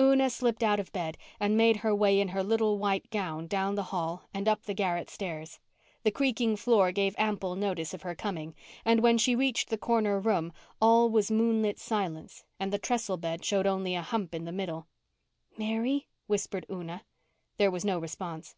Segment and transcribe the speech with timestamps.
[0.00, 3.74] Una slipped out of bed, and made her way in her little white gown down
[3.74, 5.58] the hall and up the garret stairs.
[6.04, 8.54] The creaking floor gave ample notice of her coming,
[8.86, 13.44] and when she reached the corner room all was moonlit silence and the trestle bed
[13.44, 14.86] showed only a hump in the middle.
[15.58, 17.02] "Mary," whispered Una.
[17.58, 18.56] There was no response.